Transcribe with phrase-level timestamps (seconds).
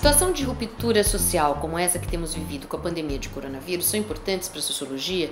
[0.00, 4.00] situação de ruptura social como essa que temos vivido com a pandemia de coronavírus são
[4.00, 5.30] importantes para a sociologia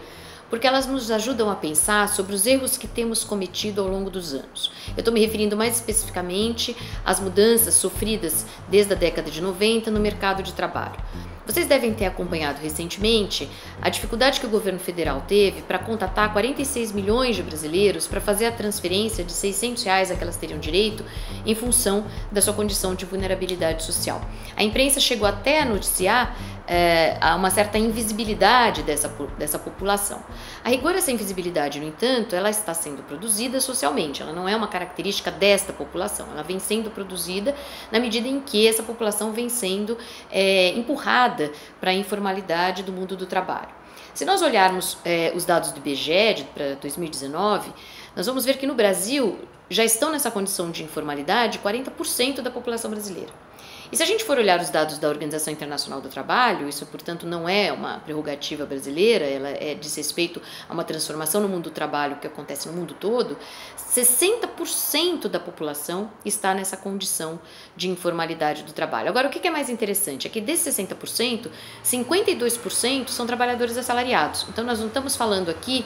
[0.51, 4.35] porque elas nos ajudam a pensar sobre os erros que temos cometido ao longo dos
[4.35, 4.71] anos.
[4.89, 10.01] Eu estou me referindo mais especificamente às mudanças sofridas desde a década de 90 no
[10.01, 11.01] mercado de trabalho.
[11.49, 13.49] Vocês devem ter acompanhado recentemente
[13.81, 18.45] a dificuldade que o governo federal teve para contatar 46 milhões de brasileiros para fazer
[18.45, 21.03] a transferência de 600 reais a que elas teriam direito
[21.47, 24.21] em função da sua condição de vulnerabilidade social.
[24.55, 26.37] A imprensa chegou até a noticiar
[26.69, 30.23] é, uma certa invisibilidade dessa, dessa população.
[30.63, 34.69] A rigor, essa invisibilidade, no entanto, ela está sendo produzida socialmente, ela não é uma
[34.69, 37.55] característica desta população, ela vem sendo produzida
[37.91, 39.97] na medida em que essa população vem sendo
[40.31, 41.51] é, empurrada
[41.81, 43.79] para a informalidade do mundo do trabalho.
[44.13, 47.73] Se nós olharmos é, os dados do IBGE para 2019,
[48.15, 49.39] nós vamos ver que no Brasil
[49.71, 53.48] já estão nessa condição de informalidade 40% da população brasileira.
[53.91, 57.27] E se a gente for olhar os dados da Organização Internacional do Trabalho, isso, portanto,
[57.27, 61.71] não é uma prerrogativa brasileira, ela é diz respeito a uma transformação no mundo do
[61.71, 63.37] trabalho que acontece no mundo todo,
[63.77, 67.41] 60% da população está nessa condição
[67.75, 69.09] de informalidade do trabalho.
[69.09, 71.49] Agora, o que é mais interessante é que desses 60%,
[71.83, 74.47] 52% são trabalhadores assalariados.
[74.49, 75.85] Então, nós não estamos falando aqui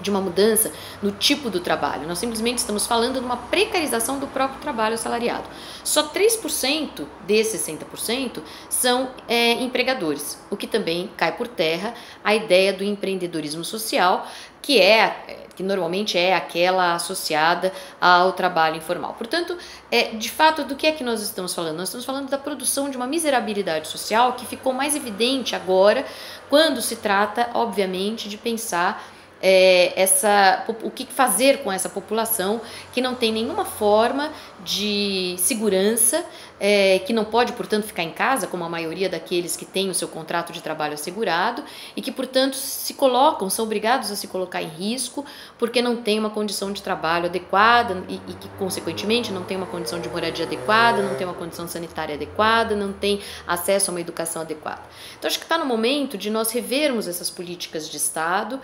[0.00, 2.06] de uma mudança no tipo do trabalho.
[2.06, 5.44] Nós simplesmente estamos falando de uma precarização do próprio trabalho assalariado.
[5.84, 12.72] Só 3% desses 60% são é, empregadores, o que também cai por terra a ideia
[12.72, 14.26] do empreendedorismo social,
[14.62, 19.14] que é que normalmente é aquela associada ao trabalho informal.
[19.14, 19.58] Portanto,
[19.90, 21.78] é, de fato, do que é que nós estamos falando?
[21.78, 26.06] Nós estamos falando da produção de uma miserabilidade social que ficou mais evidente agora,
[26.48, 29.04] quando se trata, obviamente, de pensar
[29.42, 32.60] é, essa, o que fazer com essa população
[32.92, 34.30] que não tem nenhuma forma
[34.64, 36.24] de segurança,
[36.60, 39.94] é, que não pode, portanto, ficar em casa, como a maioria daqueles que têm o
[39.94, 41.62] seu contrato de trabalho assegurado,
[41.96, 45.24] e que, portanto, se colocam, são obrigados a se colocar em risco
[45.56, 49.66] porque não tem uma condição de trabalho adequada e, e que, consequentemente, não tem uma
[49.66, 54.00] condição de moradia adequada, não tem uma condição sanitária adequada, não tem acesso a uma
[54.00, 54.82] educação adequada.
[55.16, 58.60] Então, acho que está no momento de nós revermos essas políticas de Estado,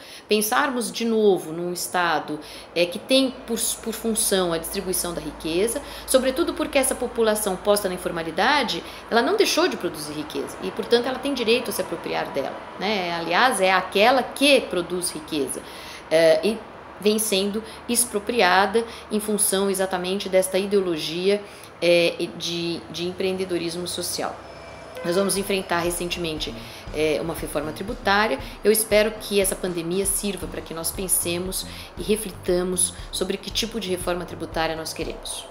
[0.64, 2.40] pensarmos de novo num Estado
[2.74, 7.88] é, que tem por, por função a distribuição da riqueza, sobretudo porque essa população possa
[7.88, 11.82] na informalidade, ela não deixou de produzir riqueza e, portanto, ela tem direito a se
[11.82, 12.56] apropriar dela.
[12.80, 13.14] Né?
[13.14, 15.60] Aliás, é aquela que produz riqueza
[16.10, 16.58] é, e
[16.98, 21.42] vem sendo expropriada em função exatamente desta ideologia
[21.82, 24.34] é, de, de empreendedorismo social.
[25.04, 26.54] Nós vamos enfrentar recentemente
[26.94, 28.38] é, uma reforma tributária.
[28.62, 31.66] Eu espero que essa pandemia sirva para que nós pensemos
[31.98, 35.46] e reflitamos sobre que tipo de reforma tributária nós queremos.